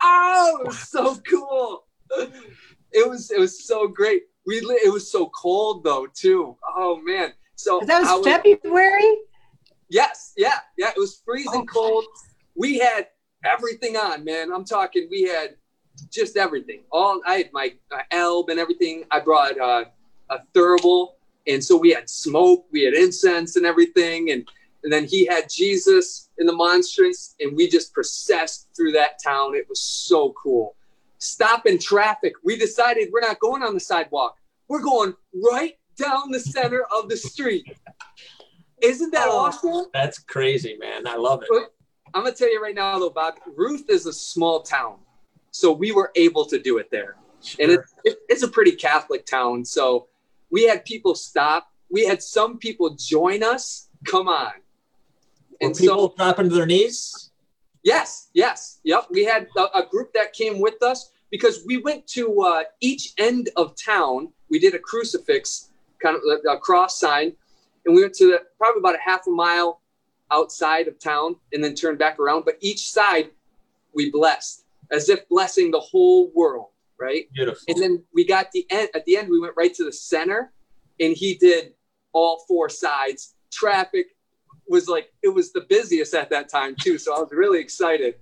[0.00, 1.86] Oh, it was so cool!
[2.96, 4.22] It was it was so great.
[4.46, 6.56] We it was so cold though too.
[6.76, 7.32] Oh man!
[7.56, 9.16] So that was, was February.
[9.88, 10.90] Yes, yeah, yeah.
[10.90, 12.04] It was freezing oh, cold.
[12.54, 13.08] We had
[13.44, 14.52] everything on, man.
[14.52, 15.08] I'm talking.
[15.10, 15.56] We had
[16.10, 16.82] just everything.
[16.90, 19.04] All I had my, my alb and everything.
[19.10, 19.84] I brought uh,
[20.30, 21.14] a thurible,
[21.46, 24.48] and so we had smoke, we had incense and everything, and
[24.82, 29.54] and then he had Jesus in the monstrance, and we just processed through that town.
[29.54, 30.76] It was so cool.
[31.24, 32.34] Stopping traffic.
[32.44, 34.36] We decided we're not going on the sidewalk.
[34.68, 37.78] We're going right down the center of the street.
[38.82, 39.86] Isn't that oh, awesome?
[39.94, 41.06] That's crazy, man.
[41.06, 41.48] I love it.
[41.50, 41.72] But
[42.12, 43.36] I'm gonna tell you right now, though, Bob.
[43.56, 44.96] Ruth is a small town,
[45.50, 47.64] so we were able to do it there, sure.
[47.64, 49.64] and it, it, it's a pretty Catholic town.
[49.64, 50.08] So
[50.50, 51.72] we had people stop.
[51.90, 53.88] We had some people join us.
[54.04, 54.52] Come on,
[55.62, 57.30] and Were people so, dropping to their knees.
[57.82, 59.06] Yes, yes, yep.
[59.10, 63.12] We had a, a, group that came with us because we went to uh, each
[63.18, 64.28] end of town.
[64.50, 65.70] We did a crucifix,
[66.00, 67.32] kind of a cross sign,
[67.84, 69.80] and we went to the, probably about a half a mile
[70.30, 72.44] outside of town and then turned back around.
[72.44, 73.30] But each side
[73.92, 76.68] we blessed as if blessing the whole world,
[77.00, 77.24] right?
[77.32, 77.64] Beautiful.
[77.66, 80.52] And then we got the end at the end, we went right to the center
[81.00, 81.72] and he did
[82.12, 83.34] all four sides.
[83.50, 84.06] Traffic
[84.68, 86.96] was like it was the busiest at that time too.
[86.96, 88.14] So I was really excited.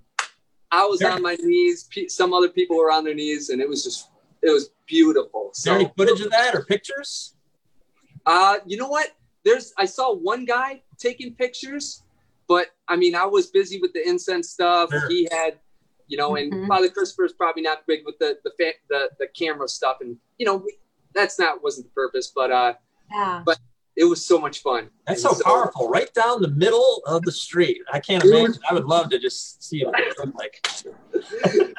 [0.73, 1.87] I was on my knees.
[2.07, 4.09] Some other people were on their knees, and it was just
[4.41, 5.51] it was beautiful.
[5.55, 7.35] Is there any footage of that or pictures?
[8.25, 9.11] Uh, you know what?
[9.45, 12.01] There's I saw one guy taking pictures,
[12.47, 14.89] but I mean I was busy with the incense stuff.
[14.89, 15.07] Sure.
[15.09, 15.59] He had,
[16.07, 16.67] you know, and mm-hmm.
[16.67, 18.51] Father Christopher's probably not big with the the
[18.89, 20.65] the, the camera stuff, and you know
[21.13, 22.73] that's not wasn't the purpose, but uh,
[23.11, 23.43] yeah.
[23.45, 23.59] But
[23.95, 24.89] it was so much fun.
[25.07, 27.81] That's so, so, powerful, right down the middle of the street.
[27.91, 28.59] I can't imagine.
[28.69, 30.67] I would love to just see what it looked like.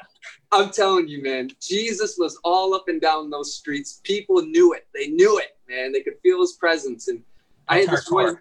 [0.52, 4.00] I'm telling you, man, Jesus was all up and down those streets.
[4.04, 4.86] People knew it.
[4.94, 5.92] They knew it, man.
[5.92, 7.08] They could feel his presence.
[7.08, 7.22] And
[7.68, 8.38] That's I had this one,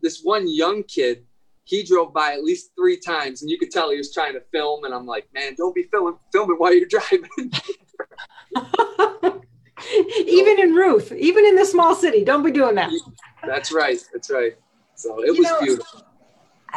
[0.00, 1.26] this one young kid.
[1.64, 4.40] He drove by at least three times, and you could tell he was trying to
[4.52, 4.84] film.
[4.84, 7.28] And I'm like, man, don't be filming filming while you're driving.
[10.26, 12.90] even in Ruth, even in the small city, don't be doing that.
[13.44, 13.98] That's right.
[14.12, 14.52] That's right.
[14.94, 16.02] So it you was know, beautiful.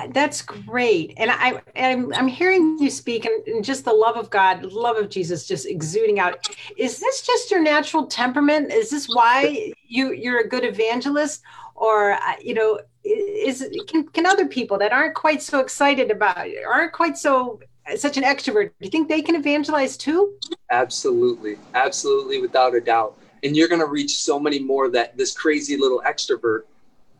[0.09, 4.31] That's great, and I I'm, I'm hearing you speak, and, and, just the love of
[4.31, 6.49] God, love of Jesus, just exuding out.
[6.77, 8.71] Is this just your natural temperament?
[8.71, 11.43] Is this why you you're a good evangelist,
[11.75, 16.47] or uh, you know, is can can other people that aren't quite so excited about,
[16.67, 17.59] aren't quite so
[17.95, 20.33] such an extrovert, do you think they can evangelize too?
[20.71, 21.57] Absolutely.
[21.73, 23.17] Absolutely, without a doubt.
[23.43, 26.61] And you're going to reach so many more that this crazy little extrovert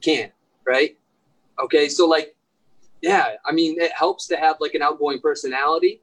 [0.02, 0.32] can,
[0.65, 0.97] right?
[1.63, 1.89] Okay.
[1.89, 2.36] So, like,
[3.02, 6.02] yeah, I mean, it helps to have like an outgoing personality,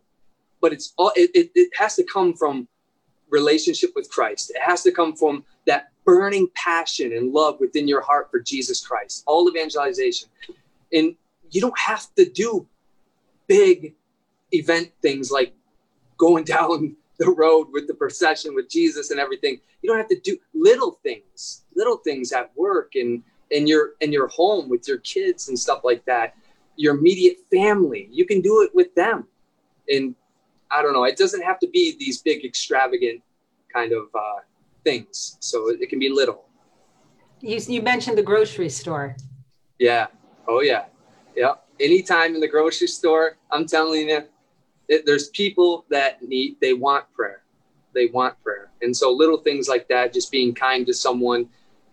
[0.61, 2.69] but it's all, it, it, it has to come from
[3.31, 4.51] relationship with Christ.
[4.51, 8.87] It has to come from that burning passion and love within your heart for Jesus
[8.87, 10.29] Christ, all evangelization.
[10.93, 11.15] And
[11.51, 12.67] you don't have to do
[13.47, 13.95] big
[14.53, 15.55] event things like
[16.19, 19.61] going down the road with the procession with Jesus and everything.
[19.83, 24.13] You don't have to do little things, little things at work and in your in
[24.13, 26.35] your home with your kids and stuff like that.
[26.77, 29.27] Your immediate family, you can do it with them.
[29.89, 30.15] And
[30.71, 33.23] I don't know, it doesn't have to be these big extravagant
[33.73, 34.41] kind of uh,
[34.85, 35.37] things.
[35.41, 36.47] So it, it can be little.
[37.41, 39.17] You you mentioned the grocery store.
[39.79, 40.07] Yeah.
[40.49, 40.85] Oh yeah.
[41.37, 41.55] Yeah.
[41.79, 44.23] Anytime in the grocery store, I'm telling you,
[45.07, 47.43] there's people that need they want prayer.
[47.95, 48.71] They want prayer.
[48.83, 51.49] And so little things like that just being kind to someone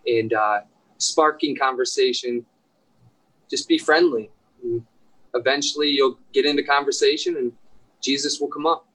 [0.06, 0.60] and uh,
[0.98, 2.44] sparking conversation.
[3.50, 4.30] Just be friendly.
[4.62, 4.84] And
[5.34, 7.52] eventually you'll get into conversation and
[8.02, 8.86] jesus will come up.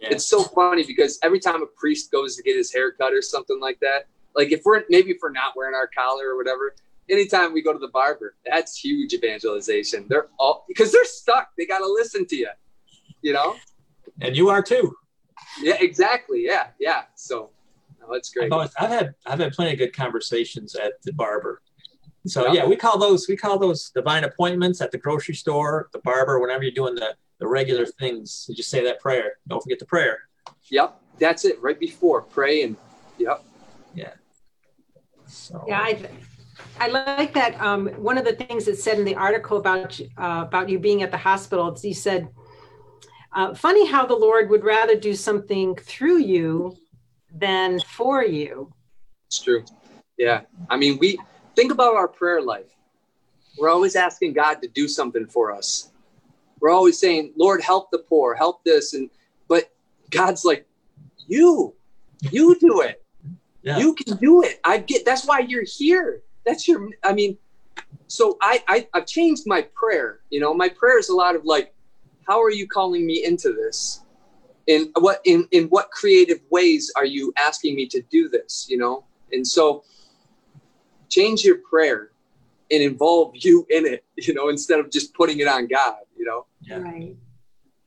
[0.00, 0.08] Yeah.
[0.12, 3.22] it's so funny because every time a priest goes to get his hair cut or
[3.22, 6.74] something like that like if we're maybe if we're not wearing our collar or whatever
[7.08, 10.06] anytime we go to the barber that's huge evangelization.
[10.08, 11.50] They're all because they're stuck.
[11.56, 12.48] They got to listen to you
[13.24, 13.56] you know?
[14.20, 14.94] And you are too.
[15.60, 16.44] Yeah, exactly.
[16.44, 17.02] Yeah, yeah.
[17.16, 17.50] So
[18.00, 18.46] no, that's great.
[18.46, 21.62] I've, always, I've, had I've had plenty of good conversations at the barber.
[22.26, 22.62] So yeah.
[22.62, 26.38] yeah, we call those we call those divine appointments at the grocery store, the barber,
[26.38, 28.46] whenever you're doing the the regular things.
[28.48, 29.38] You just say that prayer.
[29.48, 30.20] Don't forget the prayer.
[30.70, 31.60] Yep, that's it.
[31.60, 32.76] Right before pray and
[33.18, 33.42] yep.
[33.94, 34.12] Yeah.
[35.26, 35.64] So.
[35.66, 36.08] Yeah, I
[36.78, 37.60] I like that.
[37.60, 41.02] Um, one of the things that said in the article about uh, about you being
[41.02, 42.28] at the hospital, you said
[43.34, 46.76] uh, funny how the Lord would rather do something through you
[47.32, 48.72] than for you.
[49.26, 49.64] It's true.
[50.16, 50.42] Yeah.
[50.70, 51.18] I mean, we
[51.56, 52.70] think about our prayer life.
[53.58, 55.90] we're always asking God to do something for us.
[56.60, 58.94] We're always saying, Lord, help the poor, help this.
[58.94, 59.10] And
[59.48, 59.70] but
[60.10, 60.66] God's like,
[61.26, 61.74] you,
[62.30, 63.02] you do it.
[63.62, 63.78] Yeah.
[63.78, 64.60] You can do it.
[64.64, 66.22] I get that's why you're here.
[66.44, 67.38] That's your I mean,
[68.06, 70.20] so I, I I've changed my prayer.
[70.30, 71.74] You know, my prayer is a lot of like,
[72.26, 74.02] how are you calling me into this?
[74.66, 78.66] In what in in what creative ways are you asking me to do this?
[78.68, 79.84] You know, and so
[81.10, 82.10] change your prayer
[82.70, 86.24] and involve you in it, you know, instead of just putting it on God, you
[86.24, 86.46] know?
[86.62, 86.78] Yeah.
[86.78, 87.16] Right.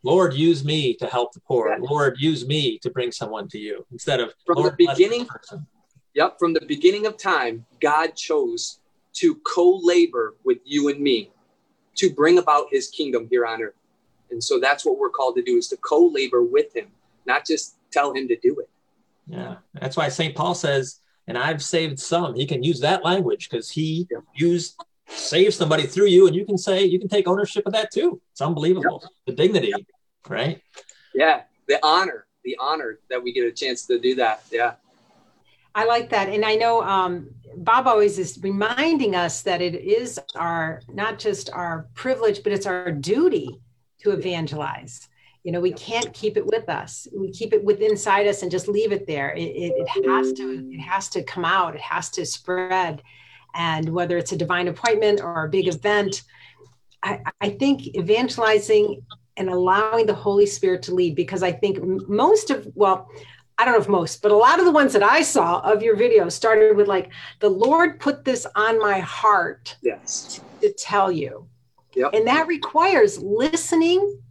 [0.04, 1.70] Lord, use me to help the poor.
[1.70, 1.78] Yeah.
[1.82, 5.28] Lord, use me to bring someone to you instead of from Lord, the beginning.
[6.14, 8.80] Yep, from the beginning of time, God chose
[9.14, 11.32] to co-labor with you and me
[11.96, 13.74] to bring about his kingdom here on earth.
[14.32, 16.88] And so that's what we're called to do is to co-labor with him,
[17.26, 18.70] not just tell him to do it.
[19.28, 19.58] Yeah.
[19.74, 20.36] That's why St.
[20.36, 22.36] Paul says and I've saved some.
[22.36, 24.20] He can use that language because he yeah.
[24.34, 27.92] used save somebody through you, and you can say you can take ownership of that
[27.92, 28.22] too.
[28.32, 29.02] It's unbelievable.
[29.04, 29.10] Yeah.
[29.28, 29.74] The dignity,
[30.28, 30.62] right?
[31.14, 34.44] Yeah, the honor, the honor that we get a chance to do that.
[34.52, 34.74] Yeah.
[35.76, 36.30] I like that.
[36.30, 41.52] And I know um, Bob always is reminding us that it is our, not just
[41.52, 43.60] our privilege, but it's our duty
[44.00, 45.10] to evangelize.
[45.44, 47.08] You know we can't keep it with us.
[47.16, 49.32] We keep it with inside us and just leave it there.
[49.32, 51.76] It, it, it, has to it has to come out.
[51.76, 53.02] It has to spread.
[53.56, 56.24] And whether it's a divine appointment or a big event
[57.04, 59.04] i, I think evangelizing
[59.38, 63.10] and allowing the holy spirit to lead because i think most of well
[63.60, 65.82] I don't know if most, but a lot of the ones that I saw of
[65.82, 70.42] your videos started with like, the Lord put this on my heart yes.
[70.62, 71.48] to tell you.
[71.98, 72.14] Yep.
[72.14, 74.22] And that requires listening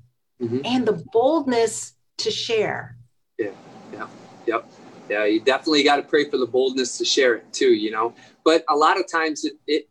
[0.40, 0.60] mm-hmm.
[0.64, 2.96] and the boldness to share.
[3.38, 3.50] Yeah,
[3.92, 4.06] yeah,
[4.46, 4.70] yep.
[5.10, 8.14] Yeah, you definitely got to pray for the boldness to share it too, you know.
[8.44, 9.88] But a lot of times it it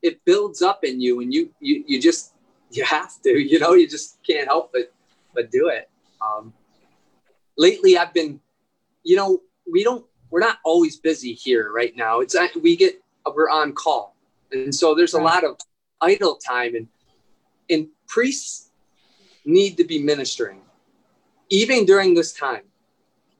[0.00, 2.32] it builds up in you and you you you just
[2.70, 4.90] you have to, you know, you just can't help but
[5.34, 5.90] but do it.
[6.22, 6.54] Um
[7.58, 8.40] lately I've been
[9.04, 12.20] you know, we don't we're not always busy here right now.
[12.20, 13.02] It's we get
[13.34, 14.16] we're on call.
[14.50, 15.58] And so there's a lot of
[16.00, 16.88] idle time and
[17.70, 18.70] and priests
[19.44, 20.60] need to be ministering,
[21.50, 22.62] even during this time.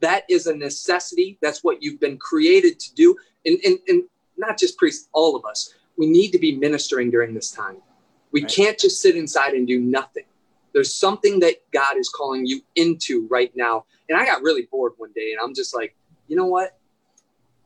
[0.01, 1.39] That is a necessity.
[1.43, 3.17] That's what you've been created to do.
[3.45, 4.05] And, and, and
[4.37, 5.75] not just priests, all of us.
[5.97, 7.79] We need to be ministering during this time.
[8.31, 8.51] We right.
[8.51, 10.25] can't just sit inside and do nothing.
[10.73, 13.87] There's something that God is calling you into right now.
[14.09, 15.97] And I got really bored one day and I'm just like,
[16.29, 16.79] you know what?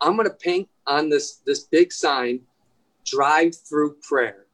[0.01, 2.41] I'm going to paint on this this big sign
[3.05, 4.47] drive through prayer.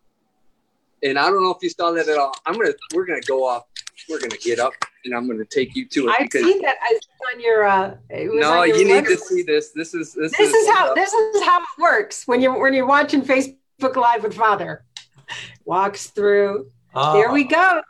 [1.03, 2.35] And I don't know if you saw that at all.
[2.47, 3.65] I'm going to we're going to go off
[4.09, 4.73] we're going to get up
[5.05, 6.15] and I'm going to take you to it.
[6.19, 6.77] I've seen that
[7.33, 7.65] on your.
[7.65, 9.73] Uh, no, your you need to see this.
[9.73, 12.75] This is this, this is, is how this is how it works when you when
[12.75, 14.85] you're watching Facebook Live with Father.
[15.65, 16.71] Walks through.
[16.95, 17.15] Oh.
[17.15, 17.83] There we go.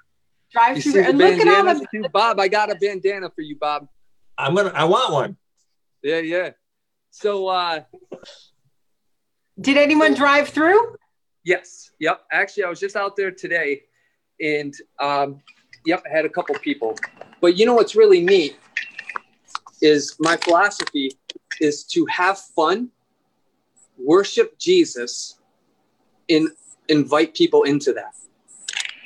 [0.51, 1.87] Drive through and look at all the.
[1.93, 3.89] Too, Bob, I got a bandana for you, Bob.
[4.37, 4.71] I'm gonna.
[4.71, 5.37] I want one.
[6.03, 6.51] Yeah, yeah.
[7.11, 7.49] So.
[7.49, 7.83] uh
[9.61, 10.97] Did anyone drive through?
[11.49, 11.93] Yes.
[11.99, 12.25] Yep.
[12.31, 13.85] Actually, I was just out there today,
[14.39, 15.41] and um,
[15.87, 16.95] yep, I had a couple people.
[17.41, 18.59] But you know what's really neat
[19.81, 21.13] is my philosophy
[21.59, 22.91] is to have fun,
[23.97, 25.39] worship Jesus,
[26.29, 26.51] and
[26.91, 28.15] invite people into that.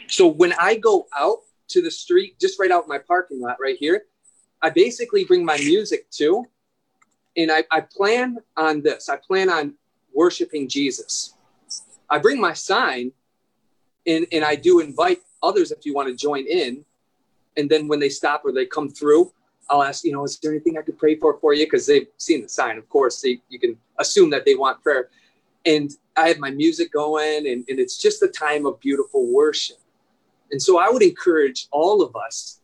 [0.09, 3.77] So when I go out to the street, just right out my parking lot right
[3.79, 4.07] here,
[4.61, 6.45] I basically bring my music too.
[7.37, 9.09] And I, I plan on this.
[9.09, 9.75] I plan on
[10.13, 11.35] worshiping Jesus.
[12.13, 13.11] I bring my sign
[14.07, 16.85] and, and I do invite others if you want to join in.
[17.57, 19.33] And then when they stop or they come through,
[19.71, 21.65] I'll ask, you know, is there anything I could pray for for you?
[21.65, 23.23] Because they've seen the sign, of course.
[23.23, 25.09] They, you can assume that they want prayer.
[25.65, 29.79] And I have my music going, and, and it's just a time of beautiful worship.
[30.51, 32.61] And so I would encourage all of us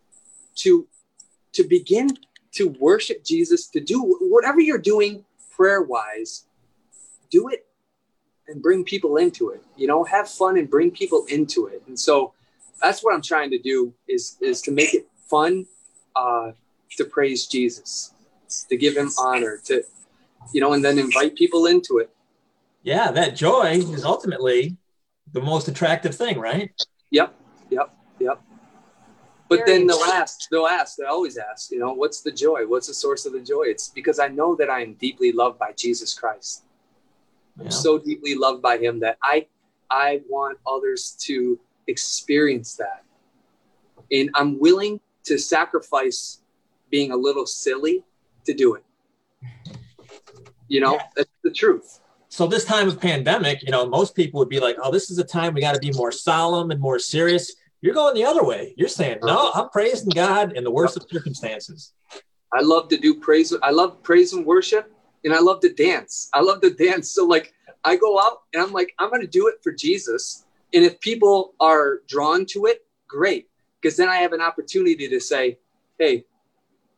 [0.57, 0.87] to
[1.55, 2.11] to begin
[2.53, 5.25] to worship Jesus, to do whatever you're doing
[5.57, 6.45] prayer wise,
[7.31, 7.68] do it
[8.49, 9.63] and bring people into it.
[9.77, 11.83] You know, have fun and bring people into it.
[11.87, 12.33] And so
[12.83, 15.67] that's what I'm trying to do is is to make it fun
[16.17, 16.53] uh,
[16.97, 18.15] to praise Jesus,
[18.69, 19.83] to give him honor, to
[20.53, 22.11] you know, and then invite people into it.
[22.83, 24.77] Yeah, that joy is ultimately
[25.33, 26.71] the most attractive thing, right?
[27.11, 27.35] Yep,
[27.71, 28.41] yep, yep.
[29.49, 32.67] But then the last ask, they'll ask, they always ask, you know, what's the joy?
[32.67, 33.65] What's the source of the joy?
[33.65, 36.65] It's because I know that I am deeply loved by Jesus Christ.
[37.59, 37.65] Yeah.
[37.65, 39.47] I'm so deeply loved by him that I
[39.91, 43.05] I want others to experience that.
[44.13, 46.41] And I'm willing to sacrifice
[46.91, 48.05] being a little silly
[48.45, 48.85] to do it.
[50.69, 51.03] You know, yeah.
[51.17, 52.01] that's the truth.
[52.29, 55.19] so this time of pandemic, you know, most people would be like, "Oh, this is
[55.19, 58.45] a time we got to be more solemn and more serious." You're going the other
[58.45, 58.75] way.
[58.77, 61.95] You're saying, "No, I'm praising God in the worst of circumstances."
[62.53, 63.55] I love to do praise.
[63.63, 64.93] I love praise and worship,
[65.29, 66.31] and I love to dance.
[66.33, 67.13] I love to dance.
[67.13, 67.53] So like,
[67.85, 70.47] I go out and I'm like, I'm going to do it for Jesus.
[70.73, 73.49] And if people are drawn to it, great,
[73.81, 75.59] because then I have an opportunity to say,
[75.99, 76.25] "Hey,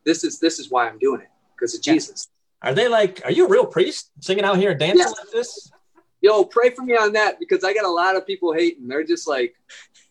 [0.05, 2.29] this is this is why I'm doing it because of Jesus."
[2.62, 5.07] Are they like, are you a real priest singing out here and dancing yeah.
[5.07, 5.73] like this?
[6.21, 8.87] Yo, pray for me on that because I got a lot of people hating.
[8.87, 9.55] They're just like,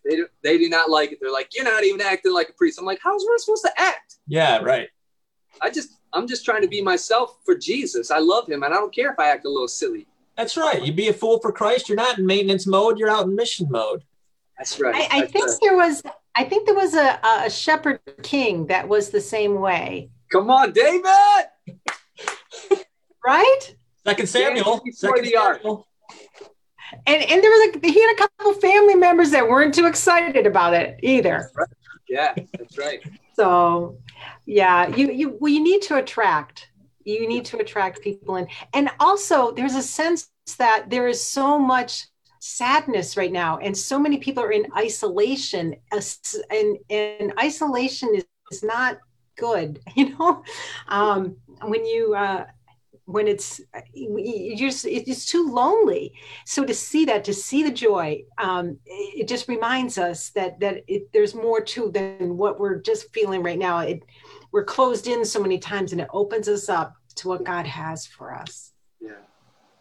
[0.03, 1.19] they do, they do not like it.
[1.21, 2.79] They're like, you're not even acting like a priest.
[2.79, 4.15] I'm like, how's I supposed to act?
[4.25, 4.89] Yeah, right.
[5.61, 8.11] I just, I'm just trying to be myself for Jesus.
[8.11, 10.07] I love him, and I don't care if I act a little silly.
[10.35, 10.81] That's right.
[10.83, 11.89] You be a fool for Christ.
[11.89, 12.97] You're not in maintenance mode.
[12.97, 14.03] You're out in mission mode.
[14.57, 14.95] That's right.
[14.95, 15.57] I, I That's think right.
[15.61, 16.03] there was,
[16.35, 20.09] I think there was a, a shepherd king that was the same way.
[20.31, 21.03] Come on, David.
[23.25, 23.75] right?
[24.05, 24.81] Second Samuel.
[24.91, 25.57] Second the ark.
[25.57, 25.87] Samuel.
[27.05, 30.47] And and there was a he had a couple family members that weren't too excited
[30.47, 31.51] about it either.
[32.07, 33.01] Yeah, that's right.
[33.35, 33.97] So
[34.49, 36.69] yeah, you you well you need to attract.
[37.05, 41.59] You need to attract people and and also there's a sense that there is so
[41.59, 42.07] much
[42.39, 45.75] sadness right now and so many people are in isolation.
[45.91, 48.97] And and isolation is, is not
[49.37, 50.43] good you know?
[50.87, 52.45] Um when you uh
[53.05, 53.61] when it's
[53.93, 56.13] you just it's too lonely.
[56.45, 60.83] So to see that to see the joy um, it just reminds us that that
[60.87, 63.79] it, there's more to than what we're just feeling right now.
[63.79, 64.01] It
[64.51, 68.05] we're closed in so many times and it opens us up to what god has
[68.05, 68.73] for us.
[68.99, 69.11] Yeah.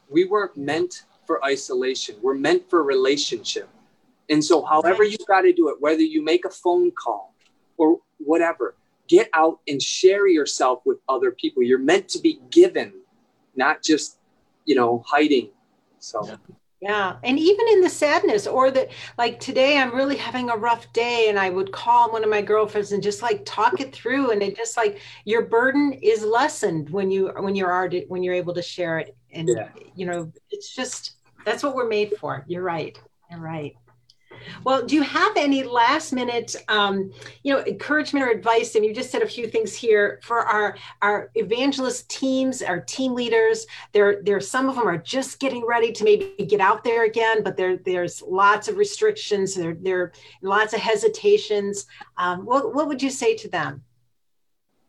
[0.08, 2.16] We weren't meant for isolation.
[2.22, 3.68] We're meant for relationship.
[4.30, 7.34] And so however you got to do it whether you make a phone call
[7.76, 8.74] or whatever
[9.08, 11.62] get out and share yourself with other people.
[11.62, 12.92] You're meant to be given
[13.56, 14.18] not just
[14.64, 15.48] you know hiding.
[15.98, 16.36] So yeah.
[16.80, 20.92] Yeah and even in the sadness or that like today i'm really having a rough
[20.92, 24.30] day and i would call one of my girlfriends and just like talk it through
[24.30, 28.34] and it just like your burden is lessened when you when you're already when you're
[28.34, 29.68] able to share it and yeah.
[29.96, 32.44] you know it's just that's what we're made for.
[32.46, 33.00] You're right.
[33.30, 33.74] You're right
[34.64, 38.74] well, do you have any last minute, um, you know, encouragement or advice?
[38.74, 43.14] And you just said a few things here for our our evangelist teams, our team
[43.14, 43.66] leaders.
[43.92, 47.42] There, there, some of them are just getting ready to maybe get out there again,
[47.42, 49.54] but there, there's lots of restrictions.
[49.54, 51.86] There, there, lots of hesitations.
[52.16, 53.82] Um, what, what would you say to them?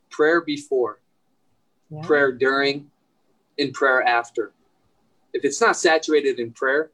[0.10, 1.00] Prayer before,
[1.90, 2.02] yeah.
[2.02, 2.90] prayer during,
[3.60, 4.54] and prayer after.
[5.34, 6.92] If it's not saturated in prayer,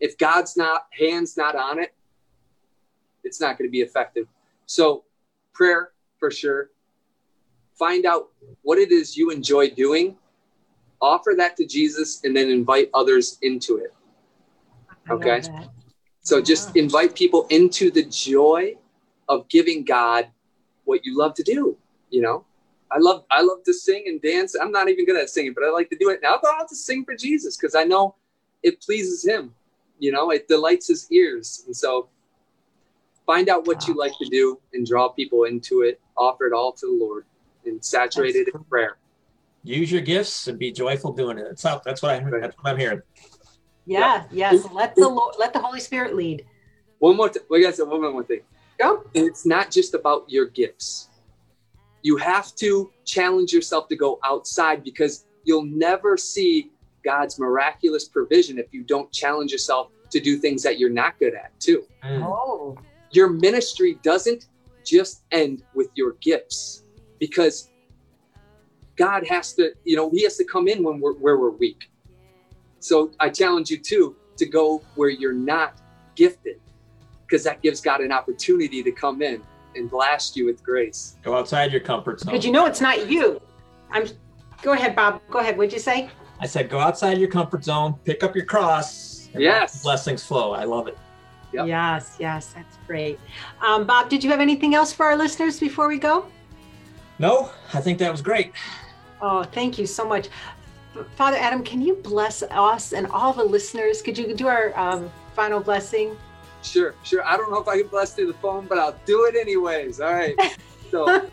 [0.00, 1.94] if God's not hands not on it,
[3.28, 4.26] it's not going to be effective.
[4.66, 5.04] So,
[5.52, 6.70] prayer for sure.
[7.78, 8.30] Find out
[8.62, 10.16] what it is you enjoy doing,
[11.00, 13.94] offer that to Jesus, and then invite others into it.
[15.10, 15.42] Okay.
[16.22, 18.74] So, just invite people into the joy
[19.28, 20.28] of giving God
[20.84, 21.76] what you love to do.
[22.10, 22.44] You know,
[22.90, 24.56] I love I love to sing and dance.
[24.60, 26.20] I'm not even good at singing, but I like to do it.
[26.22, 28.16] Now I'll go out to sing for Jesus because I know
[28.62, 29.54] it pleases Him.
[29.98, 32.08] You know, it delights His ears, and so
[33.28, 36.00] find out what you like to do and draw people into it.
[36.16, 37.26] Offer it all to the lord
[37.66, 38.96] and saturate it in prayer.
[39.62, 41.44] Use your gifts and be joyful doing it.
[41.46, 43.02] That's, how, that's what i that's what i'm hearing.
[43.84, 44.52] Yeah, yeah.
[44.52, 46.46] yes let the Lord, let the holy spirit lead.
[47.00, 48.40] One more th- we got to one more thing.
[48.80, 49.04] Go.
[49.14, 51.10] And it's not just about your gifts.
[52.02, 56.70] You have to challenge yourself to go outside because you'll never see
[57.04, 61.34] god's miraculous provision if you don't challenge yourself to do things that you're not good
[61.34, 61.84] at too.
[62.02, 62.24] Mm.
[62.24, 62.78] Oh
[63.10, 64.46] your ministry doesn't
[64.84, 66.84] just end with your gifts
[67.18, 67.70] because
[68.96, 71.90] God has to, you know, He has to come in when we're where we're weak.
[72.80, 75.80] So I challenge you too to go where you're not
[76.14, 76.60] gifted,
[77.26, 79.42] because that gives God an opportunity to come in
[79.74, 81.16] and blast you with grace.
[81.22, 82.32] Go outside your comfort zone.
[82.32, 83.40] Because you know it's not you.
[83.90, 84.06] I'm.
[84.62, 85.20] Go ahead, Bob.
[85.30, 85.56] Go ahead.
[85.56, 86.10] What'd you say?
[86.40, 89.28] I said go outside your comfort zone, pick up your cross.
[89.36, 89.82] yes.
[89.82, 90.52] Blessings flow.
[90.52, 90.96] I love it.
[91.52, 91.66] Yep.
[91.66, 93.18] Yes, yes, that's great.
[93.62, 96.26] Um, Bob, did you have anything else for our listeners before we go?
[97.18, 98.52] No, I think that was great.
[99.20, 100.28] Oh, thank you so much.
[101.16, 104.02] Father Adam, can you bless us and all the listeners?
[104.02, 106.16] Could you do our um, final blessing?
[106.62, 107.24] Sure, sure.
[107.24, 110.00] I don't know if I can bless through the phone, but I'll do it anyways.
[110.00, 110.36] All right.
[110.90, 111.28] So,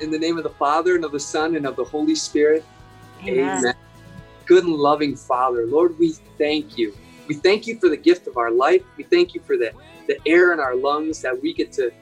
[0.00, 2.64] in the name of the Father and of the Son and of the Holy Spirit,
[3.20, 3.58] amen.
[3.58, 3.74] amen.
[4.46, 6.94] Good and loving Father, Lord, we thank you
[7.30, 8.82] we thank you for the gift of our life.
[8.96, 9.70] We thank you for the,
[10.08, 11.92] the air in our lungs that we get to,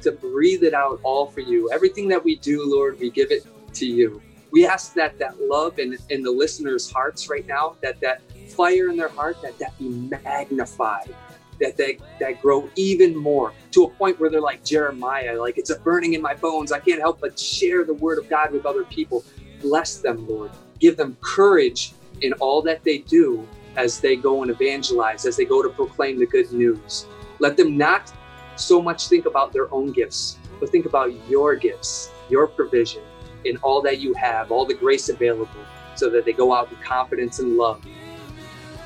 [0.00, 1.70] to breathe it out all for you.
[1.70, 4.22] Everything that we do, Lord, we give it to you.
[4.50, 8.22] We ask that that love in, in the listeners' hearts right now, that that
[8.56, 9.90] fire in their heart, that that be
[10.24, 11.14] magnified,
[11.60, 15.68] that they that grow even more to a point where they're like Jeremiah, like it's
[15.68, 16.72] a burning in my bones.
[16.72, 19.24] I can't help but share the word of God with other people.
[19.60, 20.52] Bless them, Lord.
[20.78, 23.46] Give them courage in all that they do
[23.76, 27.06] as they go and evangelize, as they go to proclaim the good news.
[27.38, 28.12] Let them not
[28.56, 33.02] so much think about their own gifts, but think about your gifts, your provision
[33.46, 35.64] and all that you have, all the grace available,
[35.94, 37.82] so that they go out with confidence and love.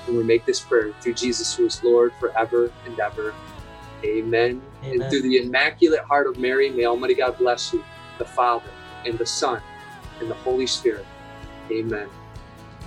[0.06, 3.34] And we make this prayer through Jesus, who is Lord forever and ever.
[4.04, 4.62] Amen.
[4.82, 5.00] Amen.
[5.00, 7.82] And through the Immaculate Heart of Mary, may Almighty God bless you,
[8.18, 8.70] the Father,
[9.06, 9.60] and the Son,
[10.20, 11.06] and the Holy Spirit.
[11.72, 12.08] Amen.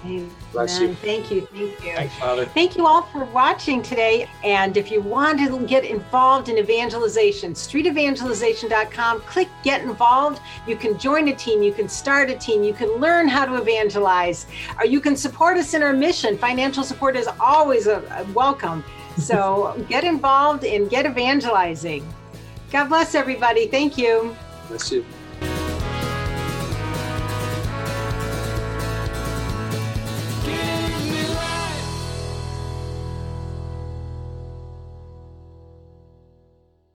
[0.08, 0.32] Amen.
[0.54, 0.94] Bless you.
[0.96, 1.42] Thank you.
[1.48, 1.94] Thank you.
[1.94, 2.46] Thanks, Father.
[2.46, 4.30] Thank you all for watching today.
[4.44, 10.42] And if you want to get involved in evangelization, streetevangelization.com, click get involved.
[10.66, 13.56] You can join a team, you can start a team, you can learn how to
[13.56, 14.48] evangelize,
[14.80, 16.38] or you can support us in our mission.
[16.38, 18.84] Financial support is always a, a welcome.
[19.18, 22.08] So get involved and get evangelizing.
[22.72, 23.68] God bless everybody.
[23.68, 24.36] Thank you.
[24.70, 25.06] Bless you.